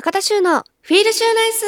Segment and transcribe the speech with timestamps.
[0.00, 1.64] 高田修のフィールシューナイス。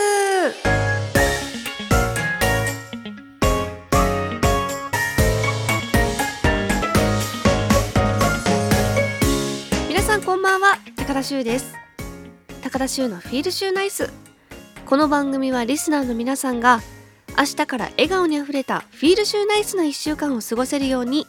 [9.88, 11.74] 皆さんこんばんは高田修です。
[12.62, 14.08] 高田修のフィールシューナイス。
[14.86, 16.82] この番組はリスナーの皆さんが
[17.36, 21.26] 明日から笑顔にあふれたフィールシューナイスな1週間を過ごせるように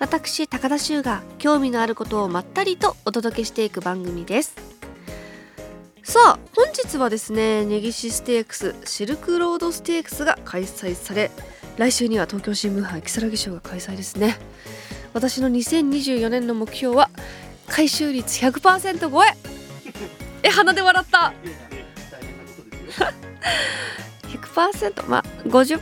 [0.00, 4.65] 私高田修が興味のあることをまったりとお届けしていく番組です。
[6.06, 11.32] さあ本日はですね根岸ステークスシルクロードステークスが開催され
[11.78, 14.38] 来週には東京新聞杯如月賞が開催ですね。
[15.14, 17.10] 私の2024年の目標は
[17.66, 19.34] 回収率100%超え。
[20.44, 21.32] え鼻で笑った。
[24.28, 25.80] 100%まあ50%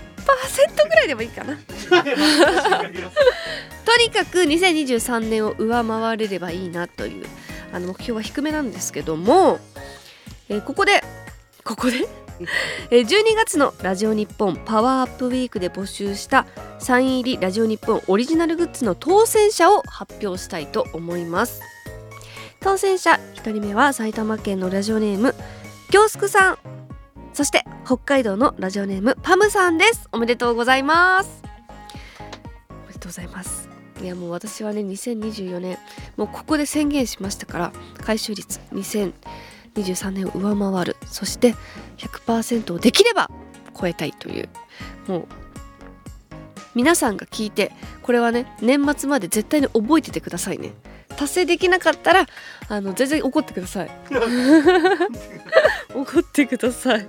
[0.88, 1.59] ぐらいでもいいかな。
[3.84, 7.27] とにかく2023年を上回れればいいなという
[7.74, 9.60] あの目標は低めなんですけども、
[10.48, 11.03] えーここで
[11.65, 12.07] ここで？
[12.91, 16.46] えー12月のラジオ日本パワーアップウィークで募集した
[16.79, 21.63] サイン入りラジオ日本オリジナルグッズの当選者を発表したいと思います。
[22.60, 25.35] 当選者1人目は埼玉県のラジオネーム
[25.91, 26.59] 京スクさん。
[27.33, 30.09] そして北海道のラジオネームパムさんです。
[30.13, 31.43] おめでとうございます。
[32.71, 33.68] おめでとうございます。
[34.02, 35.79] いやもう私はね2024年
[36.16, 37.73] もうここで宣言しましたから
[38.05, 38.61] 回収率
[39.75, 40.97] 2023年を上回る。
[41.07, 41.55] そして
[41.99, 43.30] 100%をできれば
[43.79, 44.49] 超えたいという。
[45.07, 45.27] もう
[46.75, 47.71] 皆さんが聞いて
[48.02, 50.73] これはね年末まで絶対に覚えててくださいね。
[51.17, 52.27] 達成できなかったら
[52.69, 53.91] あの全然怒ってください。
[55.95, 57.07] 怒ってください。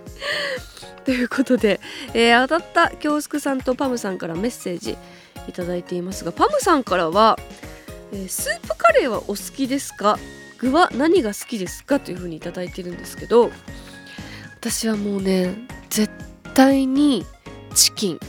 [1.04, 1.80] ということで、
[2.14, 4.98] えー当たった京介さんとパムさんからメッセージ
[5.48, 7.38] いただいていますがパムさんからは、
[8.12, 10.18] えースープカレーはお好きですか？
[10.59, 13.52] 具は何が好きですかというふうにいただいてるんですけど
[14.59, 15.53] 私はもうね
[15.89, 16.12] 絶
[16.53, 17.25] 対に
[17.73, 18.20] チキン。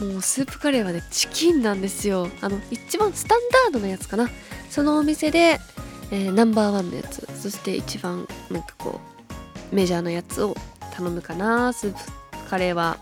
[0.00, 2.28] もうスープカレーはねチキンなんですよ。
[2.40, 4.28] あの一番スタンダードなやつかな。
[4.70, 5.60] そのお店で、
[6.10, 7.26] えーナンバーワンのやつ。
[7.38, 9.00] そして一番なんかこ
[9.72, 10.56] うメジャーなやつを
[10.92, 11.72] 頼むかな。
[11.72, 12.00] スープ
[12.48, 12.98] カレーは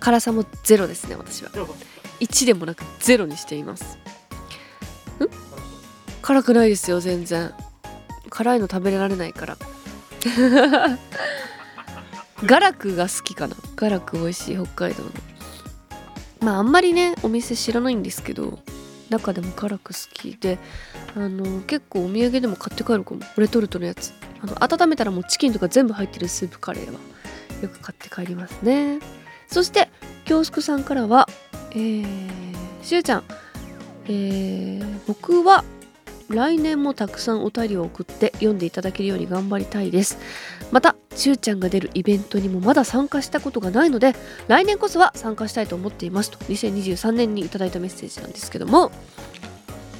[0.00, 1.50] 辛さもゼロですね私は。
[2.20, 3.96] 1でもなくゼロにしています。
[3.96, 3.98] ん？
[6.22, 7.52] 辛くないですよ全然。
[8.34, 9.56] 辛いの食べられないから。
[12.44, 13.54] ガラクが好きかな。
[13.76, 15.10] ガラク美味しい北海道の。
[16.40, 18.58] まああんまりねお店知らないんですけど
[19.08, 20.58] 中でもガラク好きで
[21.16, 23.20] あの結構お土産でも買って帰るかも。
[23.36, 24.12] レトルトのやつ。
[24.42, 26.98] あの温めたらもうチキンとか全部入ってるスープカレーは。
[27.62, 28.98] よく買って帰りますね。
[29.46, 29.88] そして
[30.24, 31.28] 京介さんからは
[31.70, 32.04] えー、
[32.82, 33.24] しゅうちゃん。
[34.06, 35.64] えー、僕は
[36.28, 40.18] 来年もたくさんお便りを送って読んでいただけるように頑張りたいです。
[40.72, 44.14] またしゅうちゃんが出るイベントにもまだ参加したことがないので
[44.48, 48.90] 来年こそは参加したいと思っていますと2023年にいただいたメッセージなんですけども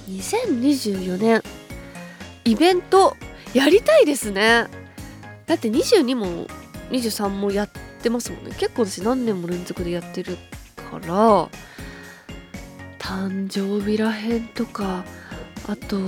[0.09, 1.43] 2024年
[2.45, 3.17] イベント
[3.53, 4.67] やりたいですね。
[5.47, 6.47] だって22も
[6.91, 7.71] 23もやっ
[8.03, 8.55] てますもんね。
[8.59, 10.37] 結構私何年も連続でやってる
[10.91, 11.49] から
[12.99, 15.05] 誕生日らへんとか
[15.69, 16.01] あとい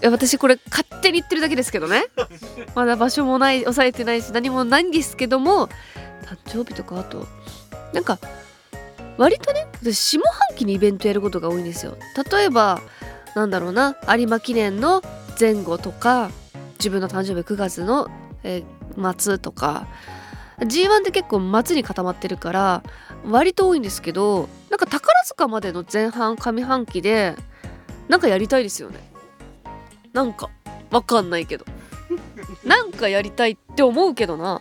[0.00, 2.04] や私これ勝手に言ってるだけですけどね。
[2.74, 5.68] まだ場所もない抑えてないし何もないんですけども
[6.24, 7.26] 誕生日とかあと
[7.92, 8.18] なんか
[9.18, 11.96] 割とね私下半期にイベントやることが多いんですよ。
[12.30, 12.80] 例えば
[13.34, 15.02] なんだろうな有馬記念の
[15.38, 16.30] 前後とか
[16.78, 18.10] 自分の誕生日9月の、
[18.42, 18.82] えー
[19.16, 19.86] 末とか
[20.58, 22.82] G1 って結構末に固まってるから
[23.26, 27.36] 割と多いんですけどなんか宝塚までの前半上半期で
[28.12, 28.98] なんかやりたいですよね。
[30.12, 30.50] なんか
[30.90, 31.64] わかんないけど。
[32.62, 34.60] なんかやりたいって思うけどな。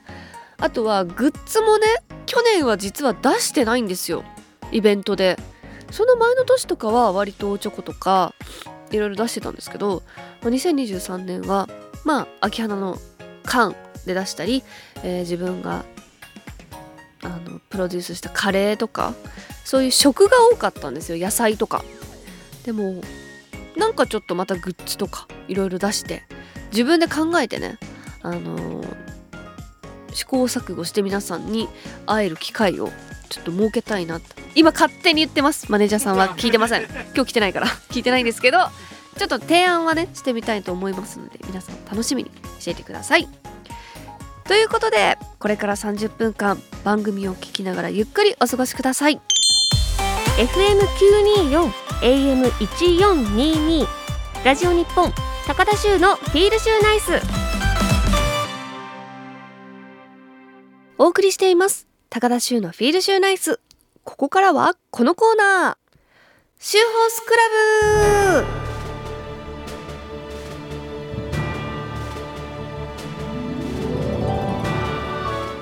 [0.57, 1.85] あとはグッズもね
[2.25, 4.23] 去年は実は出してないんですよ。
[4.71, 5.37] イベントで。
[5.91, 8.33] その前の年とかは割とおチョコとか
[8.89, 10.03] いろいろ出してたんですけど
[10.43, 11.67] 2023年は
[12.05, 12.97] まあ秋花の
[13.43, 13.75] 缶
[14.05, 14.63] で出したり、
[15.03, 15.83] えー自分が
[17.23, 19.13] あのプロデュースしたカレーとか
[19.65, 21.21] そういう食が多かったんですよ。
[21.21, 21.83] 野菜とか。
[22.63, 23.01] でも
[23.75, 26.23] なんかちょっとまたグッズとかいろいろ出して
[26.71, 27.77] 自分で考えてね
[28.21, 29.11] あのー
[30.13, 31.69] 試行錯誤して皆さんに
[32.05, 32.89] 会える機会を
[33.29, 34.25] ちょっと設けたいなと。
[34.55, 35.71] 今勝手に言ってます。
[35.71, 36.83] マネージャーさんは 聞いてません。
[37.15, 37.67] 今日来てないから。
[37.89, 38.59] 聞いてないんですけど
[39.17, 43.27] ちょっと提案はねしてみたいと思いますので皆さん楽しみにしていてください。
[44.45, 49.21] ということでこれから30分間番組を聞きながらゆっくりお過ごしください
[50.41, 51.69] FM924
[52.01, 53.85] AM1422
[54.43, 55.13] ラジオ日本
[55.45, 57.11] 高田州のフィールシューナイス。
[60.97, 63.59] お送りしています高田修のフィールシューナイス。
[64.03, 65.77] ここからはこのコーナー。
[66.57, 67.43] シューホースクラ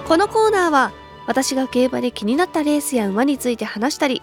[0.04, 0.08] ブ。
[0.08, 0.94] このコーナーは
[1.28, 4.22] 私が競馬で気になったレースや馬について話したり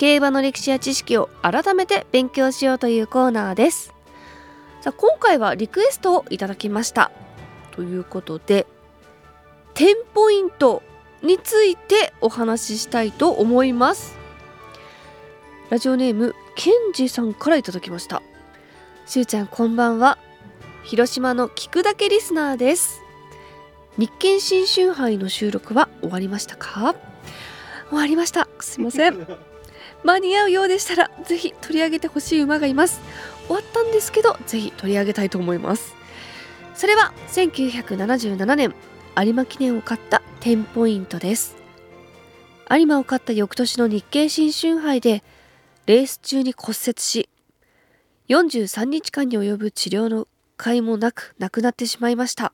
[0.00, 3.92] 競馬の歴史や知識を改めて勉強しようというコーナーです。
[4.80, 7.10] さあ今回はリクエストをいただきました。
[7.72, 8.66] ということで
[9.74, 10.82] テンポイント
[11.22, 14.16] についてお話ししたいと思います。
[15.68, 18.22] ラジオネームケンジさんからいただきました。
[19.04, 20.16] しゅうちゃんこんばんは。
[20.82, 23.02] 広島の聞くだけリスナーです。
[23.98, 26.94] 日経新春杯の収録は終わりましたか？
[27.90, 28.48] 終わりました。
[28.60, 29.26] すいません。
[30.04, 33.00] 間に合うようでしたらぜひ取り上げてほしい馬がいます。
[33.46, 35.94] 終わったんですけどぜひ取り上げたいと思います。
[36.74, 38.74] それは1977年
[39.18, 41.56] 有馬記念を買った10ポイントです。
[42.70, 45.22] 有馬を勝った翌年の日経新春杯で
[45.86, 47.28] レース中に骨折し
[48.28, 52.52] 43日間に及ぶ治療の甲斐もなく亡くなってしまいました。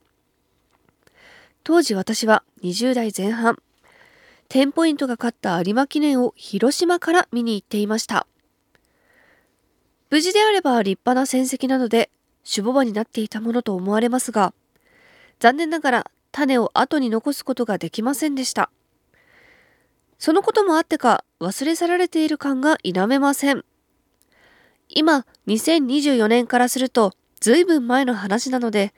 [1.64, 3.58] 当時私は20代前半。
[4.48, 8.26] 10ポイントが勝った有馬記念を広島から見に行っていました。
[10.10, 12.10] 無事であれば立派な戦績なので
[12.48, 14.54] 守護馬になっていたものと思われますが
[15.40, 18.70] 残念ながら種を後に残すことができませんでした。
[20.18, 23.64] そのこともあってか忘れ去られている感が否めません。
[24.88, 28.94] 今2024年からすると随分前の話なので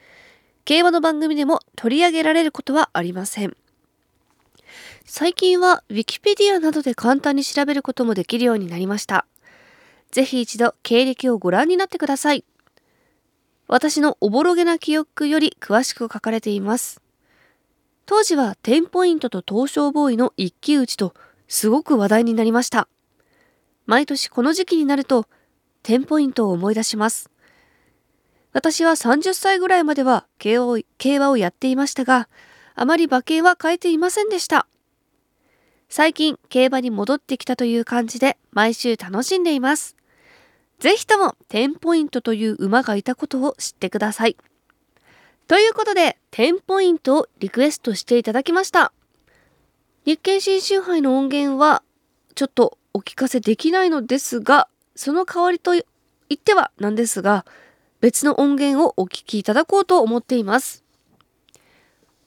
[0.65, 3.57] 競馬の番組でも取り上げられることはありません。
[5.11, 9.25] 最近は Wikipedia などで簡単に調べることもできるようになりました
[10.11, 12.45] ぜひ一度経歴をご覧になってください。
[13.69, 17.01] 私のおぼろげな記憶より詳しく書かれています。
[18.07, 21.15] 当時は10ポイントと東証ボーイの一騎打ちと
[21.47, 22.89] すごく話題になりました。
[23.87, 25.27] 毎年この時期になると
[25.85, 27.31] 10ポイントを思い出します。
[28.53, 32.29] 私は30歳ぐらいまでは競馬を競馬をやっていましたが、
[32.75, 34.67] あまり馬券は変えていませんでした。
[35.91, 39.97] 最近競馬に戻ってきたという感じで毎週楽しんでいます。
[40.79, 44.37] ぜひとも10ポイントという馬がいたことを知ってください。
[45.49, 48.93] ということで、10ポイントをリクエストしていただきました。
[50.05, 51.83] 日経新春杯の音源は
[52.35, 55.83] ちょっとお聞かせできないのですが、その代わりと言
[56.35, 57.47] ってはなんですが、
[58.01, 60.85] 別の音源をお聞きいただこうと思っています。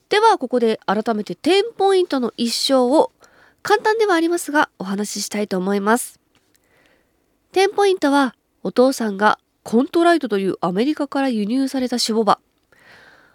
[0.08, 3.12] では、ここで改めて10ポイントの一生を
[3.62, 6.20] 簡単ではありますがお話ししたいと思います。
[7.52, 12.38] 10ポイントはお父さんがコントライトというアメリカから輸入された守護馬。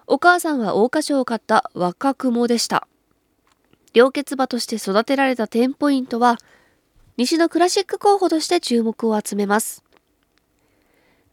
[0.08, 2.88] お母さんは桜花賞を買った若雲でした。
[3.94, 6.38] 良血馬として育てられた10ポイントは、
[7.18, 9.84] 西のクラシック候補として注目を集めます。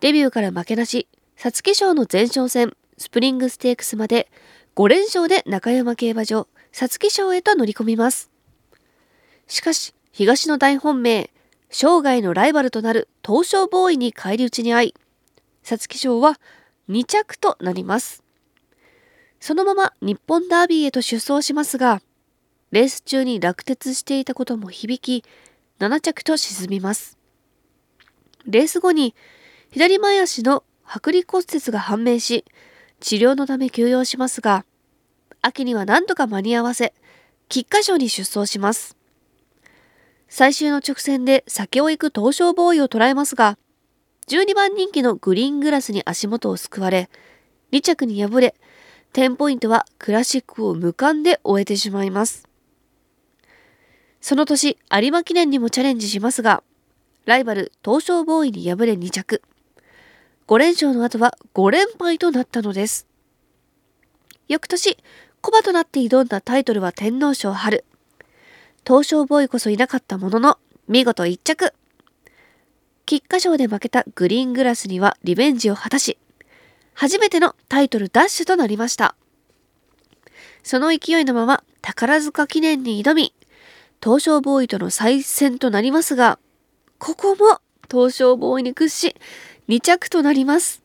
[0.00, 4.31] デビューから負けなし、皐月賞の前哨戦、スプリングステークスまで
[4.76, 8.33] 5連勝で中山競馬場、皐月賞へと乗り込みます。
[9.46, 11.31] しかし、東の大本命、
[11.70, 14.94] 生涯のライバルとなる東証ボーイに返り討ちに遭い、
[15.62, 16.38] 皐月賞は
[16.88, 18.23] 2着となります。
[19.41, 22.01] そのまま日本ダービーへと出走しますが、
[22.70, 25.27] レース中に落鉄していたことも響き、
[25.81, 27.19] 7着と沈みます。
[28.46, 29.15] レース後に
[29.70, 32.44] 左前足の剥離骨折が判明し、
[33.01, 34.65] 治療のため休養しますが、
[35.43, 36.94] 秋には何とか間に合わせ、
[37.48, 38.96] 菊花賞に出走します。
[40.28, 43.58] 最終の直線で先を行く東証ボーイを捉えますが、
[44.28, 47.10] 12番人気のグリーングラスに足元を救われ、
[47.72, 48.54] 2着に敗れ、
[49.12, 52.48] 10ポイントはクラシックを無冠で終えてしまいます。
[54.20, 56.62] その年、有馬記念にもチャレンジしますが、
[57.26, 59.43] ライバル東証ボーイに敗れ2着。
[60.46, 63.06] 5連勝の後は5連敗となったのです。
[64.48, 64.98] 翌年、
[65.40, 67.84] コバとなって挑んだタイトルは天皇賞春。
[68.86, 71.72] 東証ボーイこそいなかったものの、見事一着。
[73.06, 76.19] 菊花賞で負けたグリーングラスにはリベンジを果たし、
[76.93, 79.14] 初めてのタイトルダッシュとなりました。
[80.62, 83.34] その勢いのまま宝塚記念に挑み、
[84.03, 86.38] 東証ボーイとの再戦となりますが、
[86.98, 87.60] ここも
[87.91, 89.17] 東証ボーイに屈し、
[89.69, 90.82] 2着となります。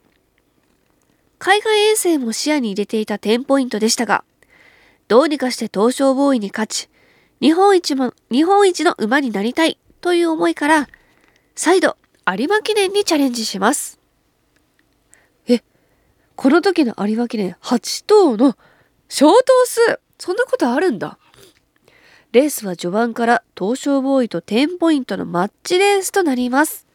[1.38, 4.24] 海外遠征も視野に入れていた10ポイントでしたが、
[5.10, 6.89] どうにかして東証ボーイに勝ち、
[7.41, 10.88] 日本一も、日本一の馬になりたいという思いから、
[11.55, 14.00] 再度有馬記念にチャレンジします。
[15.48, 15.62] え、
[16.36, 18.55] この時の有馬記念8頭の
[19.08, 21.17] ショート数そんなことあるんだ。
[22.31, 26.86] レースは序盤から東証ボーイと10ポイントのマッチレースとなります。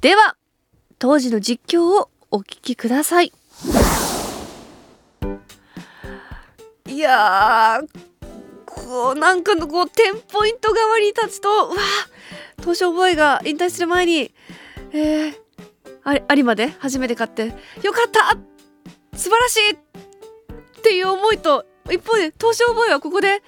[0.00, 0.36] では
[0.98, 3.32] 当時の実況をお聞きください。
[6.86, 7.80] いや
[8.88, 9.90] こうなんかのこう10
[10.32, 11.76] ポイント代わりに立つとうわ
[12.60, 14.32] 東証ボーイが引退する前に
[14.92, 15.34] えー、
[16.04, 17.52] あ有馬で初めて勝って
[17.82, 18.38] よかった。
[19.14, 19.76] 素晴らしいっ
[20.82, 23.42] ていう思いと一方で東証ボーイはここで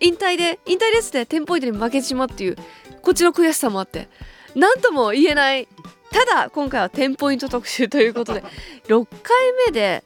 [0.00, 2.56] 引退で引退レースで10ポイントに負けてしまうっていう。
[3.02, 4.08] こっちの悔しさもあって。
[4.54, 5.68] 何とも言えない。
[6.10, 8.42] ただ今回は10ポイント特集ということで。
[8.88, 10.02] 6回目で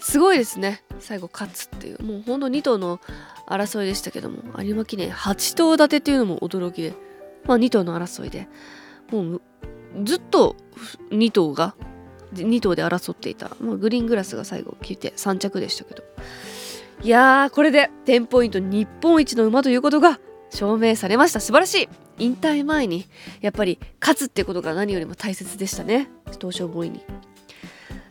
[0.00, 0.82] すごいですね。
[0.98, 2.02] 最後勝つっていう。
[2.02, 2.98] もうほんと2頭の
[3.54, 6.94] 争いでしたけども有馬記念8頭立てっていうのも驚きで
[7.44, 8.48] まあ2頭の争いで
[9.10, 9.42] もう
[10.04, 10.56] ずっと
[11.10, 11.74] 2頭が
[12.34, 16.02] 2頭で争っていた、まあ、グリーングラスが最後聞いて3着でしたけど。
[17.02, 21.40] いやーこれで10ポイント日本一の馬ということが証明されました。
[21.40, 21.88] 素晴らしい。
[22.18, 23.06] 引退前に
[23.40, 26.08] やっぱり勝つってことが何よりも大切でしたね。
[26.38, 27.02] 東証ボーイに。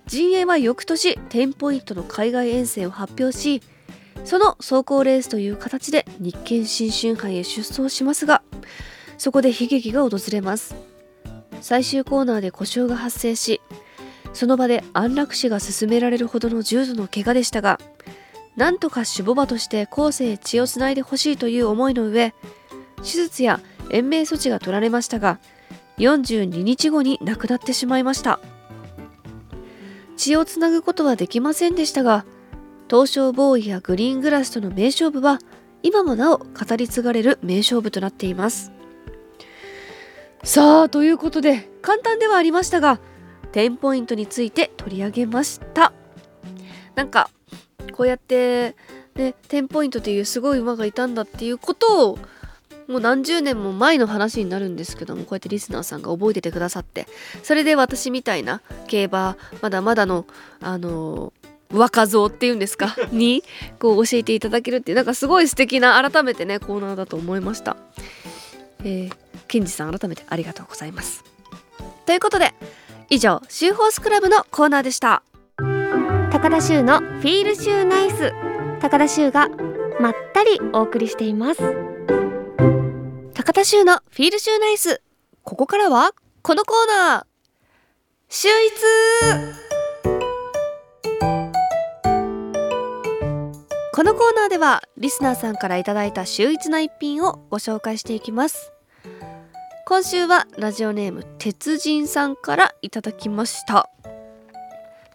[0.08, 3.62] 陣営は翌年10ポイントの海外遠征を発表し
[4.24, 8.44] その走行レースという形で日経新春杯へ出走しますが
[9.18, 10.76] そこで悲劇が訪れます。
[11.62, 13.62] 最終コーナーで故障が発生し
[14.34, 17.80] その場で安楽死が進められるほどの重度の怪我でしたが
[18.56, 22.34] なんとか守護馬として後世へ血をつないでほしいという思いの上
[22.98, 23.60] 手術や
[23.92, 25.40] 延命措置が取られましたが
[25.98, 28.40] 42日後に亡くなってしまいました。
[30.18, 32.26] 血をつなぐことはできませんでしたが
[32.92, 35.40] 東証ボーイやグリーングラスとの名勝負は
[35.82, 38.74] 今もなお語り継がれる名勝負となっています。
[40.44, 43.00] さあということで簡単ではありましたが
[43.54, 45.94] 10ポイントについて取り上げました。
[46.96, 47.30] なんか
[47.94, 48.76] こうやって
[49.16, 52.20] ね10ポイントというすごい馬がいたんだっていうことを
[52.90, 57.08] もう何十年も前の話になるんですけどもこうやってリスナーさんが覚えててくださって。
[57.42, 60.26] それで私みたいな競馬まだまだの
[60.60, 61.32] あの
[61.74, 62.96] 若造っていうんですか？
[63.12, 63.44] に
[63.80, 67.78] こう教えていただけるっていうなんかすごい素敵な改めてねコーナーだと思いました。
[68.84, 69.14] えー、
[69.48, 71.24] ケンジさん改めてありがとうございます。
[72.06, 72.54] ということで
[73.10, 75.24] 以上シューホースクラブのコーナーでした。
[76.32, 78.34] 高田修のフィールシューナイス。
[78.82, 79.48] 高田修が
[80.00, 81.62] まったりお送りしています。
[83.34, 85.02] 高田修のフィールシューナイス。
[85.44, 87.24] ここからはこのコーナー。
[88.30, 89.81] 秀逸
[94.02, 98.74] このコーナーではリスナーさんからいただいた秀逸な一品をご紹介していきます。
[99.86, 103.92] 今週はラジオネーム鉄人さんからいただきました。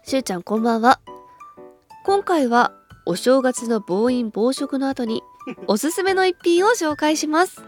[0.05, 1.01] しゅうちゃんこんばんは。
[2.05, 2.71] 今回は
[3.05, 5.21] お正月の暴飲暴食の後に
[5.67, 7.61] おすすめの一品を紹介します。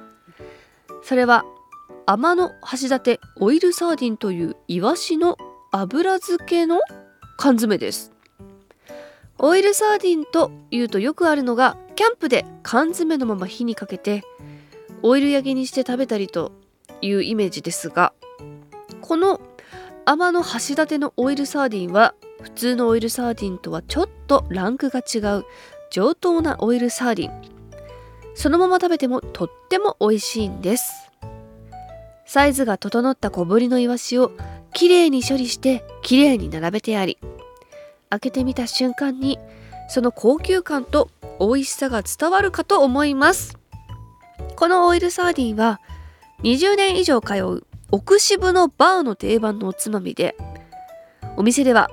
[1.04, 1.44] それは
[2.06, 5.36] 天の橋立オイルサーディンというイワシの
[5.74, 6.80] 油漬けの
[7.36, 8.14] 缶詰です
[9.40, 14.24] オイルサーディンというとよくあるのがキャンプで缶詰のまま火にかけて
[15.02, 16.52] オイル焼きにして食べたりと
[17.02, 18.14] いうイメージですが
[19.02, 19.40] この
[20.06, 25.46] 天の橋立のオイルサーディンは普通のオイルサーディンとはちょっとランクが違う
[25.92, 27.42] 上等なオイルサーディン。
[28.36, 31.12] そのまま食べてもとっても美味しいんです。
[32.26, 34.32] サイズが整った小ぶりのイワシを
[34.74, 37.18] きれいに処理してきれいに並べてあり
[38.10, 39.40] 開けてみた瞬間に
[39.90, 43.58] その高級感と美味しさが伝わるかと思います。
[44.56, 45.80] このオイルサーディンは
[46.44, 50.36] 20年以上通う奥渋のバーの定番のおつまみで
[51.38, 51.90] お店では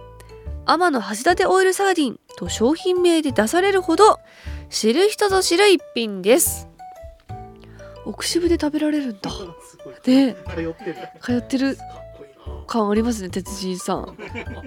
[0.66, 4.18] 天の橋立オイルサーディンと商品名で出されるほど
[4.68, 6.68] 知る人ぞ知る一品です。
[8.04, 9.30] 奥渋で食べられるんだ。
[10.06, 10.36] ね。
[11.20, 11.76] 通ってる
[12.66, 14.16] 感ありますね鉄人さん。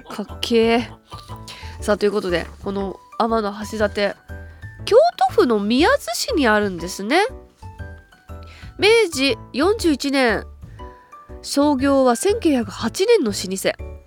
[0.10, 0.92] かっけえ。
[1.82, 4.16] さあということでこの天の橋立
[4.86, 4.98] 京
[5.30, 7.26] 都府の宮津市にあるんですね。
[8.78, 10.46] 明治41年
[11.42, 14.00] 創業は1908年の老舗。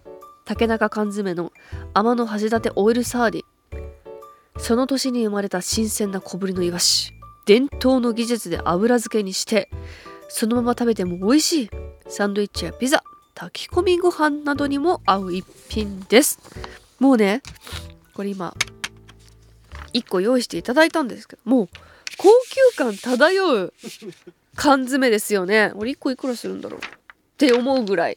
[0.44, 1.52] 竹中缶詰の
[1.94, 3.42] 天の橋立オイルサーディ。
[4.58, 7.12] その年に生まれた新鮮な小ぶりのイワシ。
[7.46, 9.68] 伝統の技術で油漬けにして
[10.28, 11.70] そのまま食べても美味しい
[12.08, 13.02] サンドイッチやピザ。
[13.44, 16.38] 炊き込みご飯などにも合う一品です。
[16.98, 17.42] もうね
[18.14, 18.54] これ今
[19.92, 21.68] 1個用意していただいたんですけどもう
[22.16, 23.74] 高級感漂う
[24.54, 25.72] 缶詰ですよね。
[25.74, 26.80] 俺1個いくらするんだろう？
[26.80, 26.82] っ
[27.36, 28.16] て思うぐらい。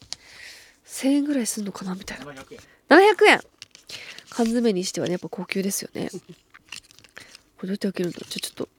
[0.86, 2.26] 1000円ぐらいするのかなみたいな。
[2.26, 3.42] 700円。
[4.30, 6.10] 缶詰にしてはねやっぱ高級ですよね。
[7.58, 8.70] これどうやって開けるんだちょちょっと。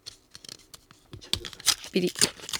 [1.92, 2.08] ビリ。
[2.08, 2.55] ッ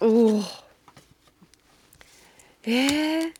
[0.00, 0.42] おお
[2.64, 3.32] えー、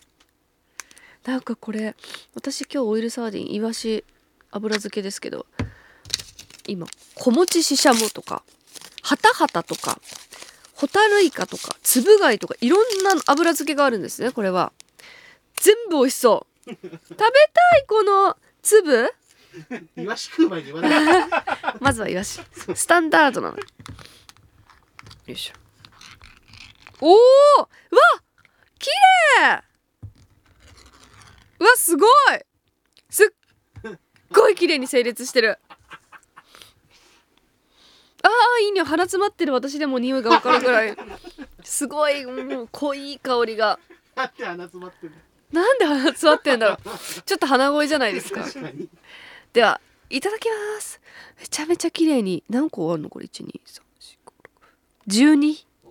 [1.24, 1.94] なんかこれ
[2.34, 4.04] 私今日オイルサーディンイワシ
[4.50, 5.46] 油漬けですけど
[6.66, 8.42] 今小餅ししゃもとか
[9.02, 10.00] ハタハタとか
[10.74, 14.72] ホタルイカとかつぶ貝とかいろんな油漬けがあるんですねこれは。
[15.60, 16.70] 全部美味しそう。
[16.70, 17.18] 食べた
[17.76, 19.12] いこの粒。
[19.96, 21.28] イワシ食う前に言わない。
[21.80, 22.40] まずはイワシ。
[22.74, 23.58] スタンダードなの。
[23.58, 23.62] よ
[25.26, 25.69] いしょ
[27.00, 27.68] おおうわ
[28.78, 28.90] 綺
[29.40, 29.62] 麗。
[31.58, 32.10] うわすごい。
[33.08, 33.28] すっ
[34.32, 35.58] ごい綺麗に整列してる。
[38.22, 39.52] あーいい匂い鼻詰まってる。
[39.52, 40.96] 私でも匂いがわかるぐらい。
[41.64, 43.78] すごいもう濃い香りが。
[44.14, 45.14] だって鼻詰まってる
[45.52, 46.78] なんで鼻詰まってんだろう。
[47.24, 48.44] ちょっと鼻声じゃないですか。
[49.52, 49.80] では
[50.10, 51.00] いただきます。
[51.40, 52.44] めちゃめちゃ綺麗に。
[52.50, 53.08] 何個あるの？
[53.08, 53.28] これ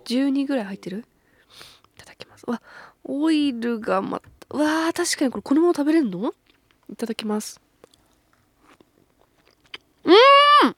[0.04, 1.04] 12ぐらい入ってる？
[1.96, 2.44] いただきます。
[2.48, 2.60] わ
[3.04, 6.34] オイルがまたわー確かにこれこのまま食べれるの？
[6.90, 7.60] いただきます。
[10.04, 10.76] うーん！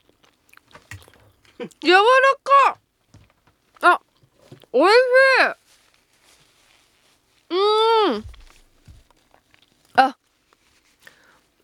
[1.81, 2.03] 柔ら
[2.43, 2.79] か！
[3.83, 4.01] あ
[4.73, 4.97] おいし
[7.51, 7.55] い！
[8.15, 8.25] うん！
[9.95, 10.17] あ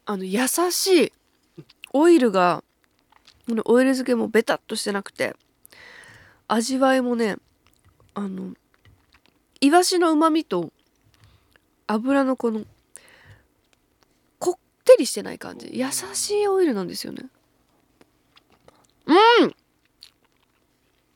[0.06, 1.12] あの優しい
[1.92, 2.62] オイルが
[3.48, 5.34] このオイル漬けもベタっとしてなくて
[6.46, 7.36] 味わいもね
[8.18, 8.52] あの
[9.60, 10.72] イワシの旨味と
[11.86, 12.62] 油のこの
[14.40, 15.70] こってりしてない感じ。
[15.72, 17.26] 優しいオイルなんですよね。
[19.06, 19.14] う
[19.46, 19.54] ん！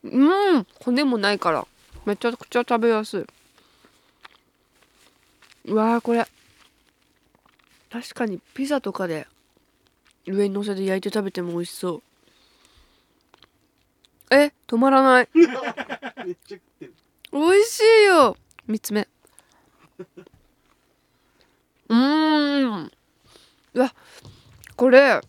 [0.04, 0.66] うん！
[0.78, 1.66] 骨もないから。
[2.06, 3.25] めちゃくちゃ食べやすい。
[5.64, 6.25] うわーこれ。
[7.90, 9.26] 確かにピザとかで
[10.26, 11.94] 上に乗せて焼いて食べても美味しそ
[14.31, 14.35] う。
[14.35, 14.53] え？
[14.68, 15.29] 止まらない。
[15.35, 15.59] めっちゃ
[16.24, 16.91] 食ってる。
[17.33, 18.37] 美味しいよ。
[18.66, 19.09] 三つ目。
[21.88, 22.92] うーん。
[23.75, 23.95] うわ
[24.77, 25.21] これ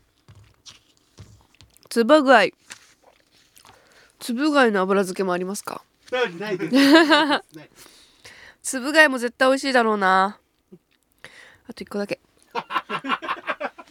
[1.90, 2.54] つば貝。
[4.20, 5.84] つぶ貝の油漬けもありますか？
[8.62, 10.40] つぶ貝も絶対美味しいだろうな。
[11.68, 12.20] あと一個だけ。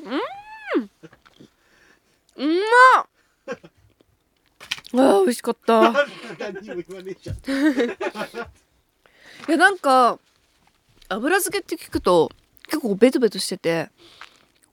[0.03, 0.09] う
[0.81, 0.91] ん。
[2.37, 2.61] う
[2.97, 3.07] まっ。
[4.95, 5.91] あー美味しかった。
[5.91, 5.95] い
[6.39, 7.37] 何にも言わねえじゃん。
[9.49, 10.19] やなんか
[11.09, 12.31] 油漬けって聞くと
[12.67, 13.91] 結構ベトベトしてて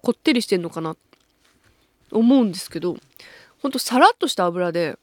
[0.01, 1.01] こってりしてんのかなって
[2.11, 2.97] 思うんですけど
[3.61, 4.97] ほんとさらっとした油で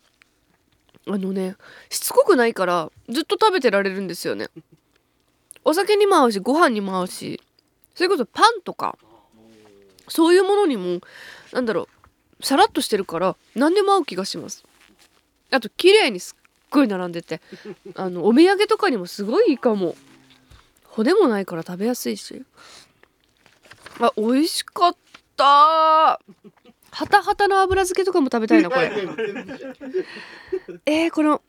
[1.06, 1.56] あのね
[1.90, 4.48] しつこくないからずっと食べてられるんですよね。
[5.64, 7.40] お酒にも合うしご飯にも合うし
[7.94, 8.96] それこそパンとか
[10.08, 11.00] そういうものにも
[11.52, 11.88] なんだろ
[12.40, 14.64] うさらっとしてるから何でも合う気がします。
[15.50, 16.36] あと綺麗にす
[16.76, 17.40] ごい並んでて。
[17.96, 19.96] あのお土産とかにもすごいいいかも。
[20.84, 22.44] 骨もないから食べやすいし。
[24.00, 24.96] あ美味しかっ
[25.36, 25.44] た。
[25.44, 28.90] はたはたの油漬けとかも食べたいなこれ。
[30.86, 31.42] えー、この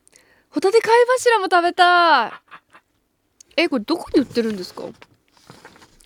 [0.50, 2.32] ホタテ貝柱も食べたい。
[3.56, 4.84] えー、これどこに売ってるんですか？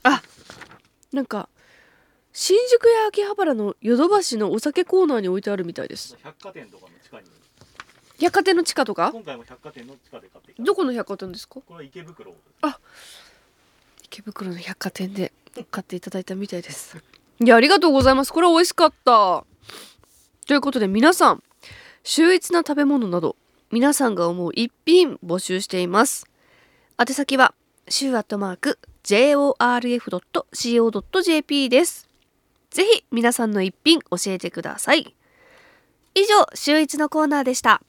[0.05, 0.23] あ。
[1.13, 1.49] なんか
[2.33, 6.17] 新宿や秋葉原のヨドバシのお酒コーナーに置いてあるみたいです。
[6.23, 7.27] 百貨店とかの地下に
[8.21, 9.11] 百貨店の地下とか？
[9.13, 10.63] 今回も百貨店の地下で買ってきた。
[10.63, 11.55] どこの百貨店ですか？
[11.55, 12.33] これは池袋
[14.05, 15.33] 池袋の百貨店で
[15.71, 17.03] 買っていただいたみたいです。
[17.41, 18.33] いやありがとうございます。
[18.33, 19.45] これ美味しかった。
[20.47, 21.43] ということで皆さん
[22.05, 23.37] 秀逸な食べ物など
[23.71, 26.27] 皆さんが思う一品募集しています。
[27.01, 27.55] 宛先は
[27.89, 30.09] 週アットマーク jorf.co.jp
[31.69, 32.09] です。
[32.71, 35.15] ぜひ皆さんの一品教えてください。
[36.15, 37.81] 以上週一のコーナーでした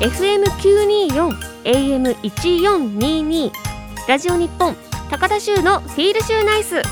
[0.00, 3.50] FM924 AM1422
[4.06, 4.76] ラジオ日本
[5.10, 6.82] 高田州のフィールシューナイス。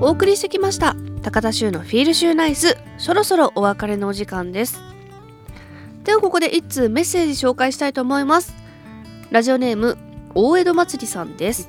[0.00, 0.96] お送りしてきました。
[1.22, 2.76] 高田州のフィールシューナイス。
[2.98, 4.89] そろそろお別れのお時間です。
[6.04, 8.54] ではここで一通メッセージ紹介したいと思います。
[9.30, 9.98] ラジオネーム
[10.34, 11.68] 大江戸祭りさんです。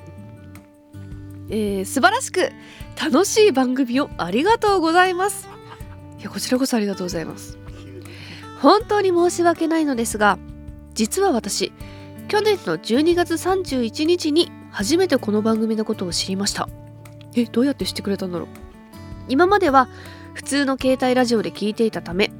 [1.50, 2.50] えー、素晴らしく
[3.02, 5.48] 楽しい番組をありがとうございます。
[6.18, 7.58] いやこちらこそありがとうございます。
[8.60, 10.38] 本当に申し訳ないのですが
[10.94, 11.72] 実は私
[12.28, 16.68] 去年の12月31日に初めてこの番組のことを知りました。
[17.34, 18.48] えどうやって知ってくれたんだろう？
[19.28, 19.88] 今までは
[20.32, 22.30] 普通の携帯ラジオで聞いていたため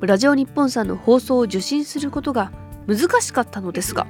[0.00, 2.52] ラジオ日本さんの放送を受信することが
[2.86, 4.06] 難しかったのですが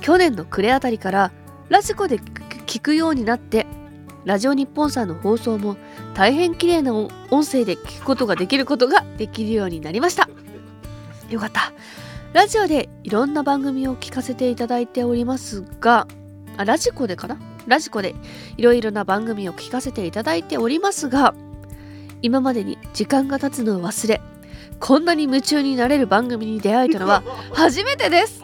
[0.00, 1.32] 去年の暮れあたりから
[1.68, 3.66] ラジコで聞くようになって
[4.24, 5.76] ラジオ日本さんの放送も
[6.14, 7.10] 大変綺麗な音
[7.44, 10.28] 声で聞くことができることができるようになりました。
[11.30, 11.72] よかった。
[12.32, 16.08] ラジオでいろんな番組を聞かせていただいておりますが
[16.56, 17.38] あラジコでかな？
[17.66, 18.14] ラジコで
[18.56, 21.34] いろいろな番組を聞かせていただいておりますが
[22.20, 24.20] 今までに時間が経つのを忘れ
[24.80, 28.42] こんなに夢中になれる番組に出会えたのは 初めてです。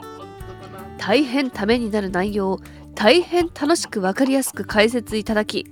[0.99, 2.61] 大変ためになる内容を
[2.95, 5.67] 大変楽しく分かりやすく解説いただき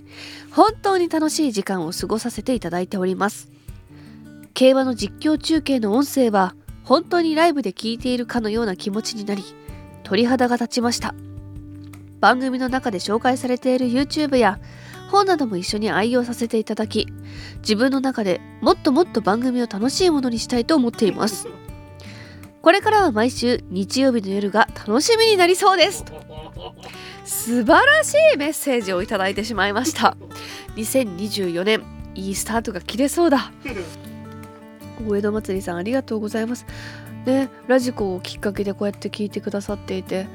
[0.51, 3.51] 本当に楽しい時間を過ごさせていただいております。
[4.55, 9.45] 競馬の実況中継の音声は本当にライブで聞いているかのような気持ちになり
[10.03, 11.15] 鳥肌が立ちました。
[12.21, 14.59] 番組の中で紹介されている YouTube や
[15.11, 17.07] 本なども一緒に愛用させていただき
[17.59, 21.47] 自分の中でもっともっと番組を楽しいものにしたいと思っています。
[22.63, 26.05] これからは毎週日曜日の夜が楽しみになりそうです。
[27.25, 30.17] 素晴らしいメッセージをいただいてしまいました。
[30.77, 31.83] 2024年
[32.15, 33.51] いいスタートが切れそうだ。
[35.09, 36.67] 大江戸祭りさんありがとうございます。
[37.25, 40.27] ねラジコをきっかけでこうやって聞いてくださっていて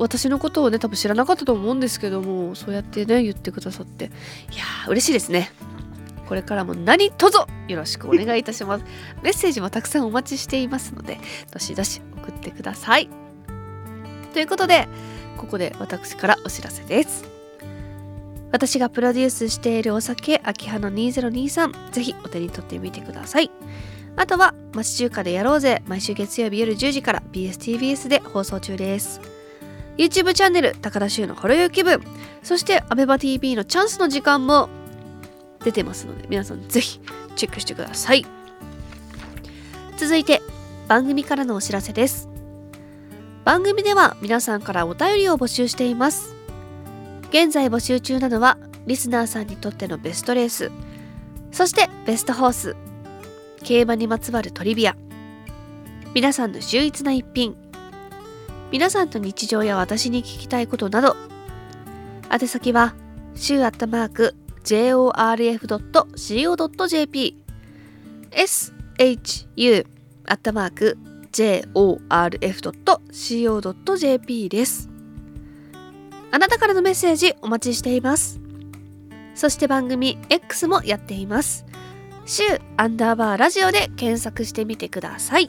[0.00, 4.06] 私のことをね多分知らなかったと思うんですけどもそうやってね言ってくださって。
[4.06, 4.08] い
[4.56, 5.52] やー嬉しいですね。
[6.26, 8.84] これからも何卒よろしくお願いいたします。
[9.22, 11.18] メッセージもたくさんお待ちしていますので
[11.52, 13.10] どしどし送ってください。
[14.32, 14.88] ということで
[15.36, 17.24] ここで私からお知らせです。
[18.52, 23.50] 私がプロデュースしているお酒秋葉の2023ぜひお手に取ってみてください。
[24.16, 25.82] あとは町中華でやろうぜ。
[25.86, 29.39] 毎週月曜日夜10時から BSTBS で放送中です。
[30.00, 32.02] YouTube チャンネル高田修のほろよい気分
[32.42, 34.70] そして ABEMATV のチャンスの時間も
[35.62, 37.00] 出てますので皆さんぜひ
[37.36, 38.24] チェックしてください。
[39.98, 40.40] 続いて
[40.88, 42.30] 番組からのお知らせです。
[43.44, 46.34] 番組では皆さんからお便りを募集しています。
[47.28, 50.72] 現在募集中なのはリスナーさんにとってのベストレース。
[51.52, 52.76] そしてベストホース。
[53.62, 54.96] 競馬にまつわるトリビア。
[56.14, 57.54] 皆さんの秀逸な一品。
[58.70, 61.16] 皆さんと日常や私に聞きたいことなど
[62.30, 62.94] 宛先は
[63.34, 65.10] 週アットマーク jorf.co.jp
[68.30, 69.86] shu
[70.26, 70.98] アットマーク
[71.32, 71.78] jorf.co.jp
[74.48, 74.88] です。
[76.32, 78.40] あなたからのメッセージお待ちしています。
[79.34, 81.66] そして番組 X もやっています。
[82.26, 82.42] 週
[82.76, 85.48] アンダーバーラジオで検索してみてください。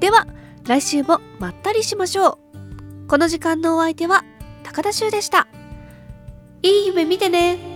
[0.00, 0.26] では
[0.64, 3.08] 来週もまったりしましょう。
[3.08, 4.24] この時間のお相手は
[4.62, 5.48] 高田修でした。
[6.62, 7.71] いい夢見てね。